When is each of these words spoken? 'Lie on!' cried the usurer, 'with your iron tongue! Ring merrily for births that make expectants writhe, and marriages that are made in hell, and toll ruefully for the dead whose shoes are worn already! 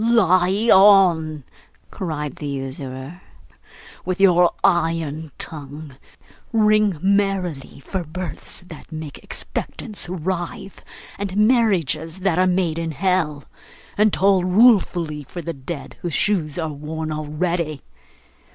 'Lie 0.03 0.67
on!' 0.73 1.43
cried 1.91 2.37
the 2.37 2.47
usurer, 2.47 3.21
'with 4.03 4.19
your 4.19 4.51
iron 4.63 5.31
tongue! 5.37 5.95
Ring 6.51 6.97
merrily 7.03 7.81
for 7.85 8.03
births 8.03 8.61
that 8.61 8.91
make 8.91 9.19
expectants 9.19 10.09
writhe, 10.09 10.83
and 11.19 11.37
marriages 11.37 12.21
that 12.21 12.39
are 12.39 12.47
made 12.47 12.79
in 12.79 12.93
hell, 12.93 13.43
and 13.95 14.11
toll 14.11 14.43
ruefully 14.43 15.21
for 15.23 15.43
the 15.43 15.53
dead 15.53 15.97
whose 16.01 16.15
shoes 16.15 16.57
are 16.57 16.73
worn 16.73 17.11
already! 17.11 17.83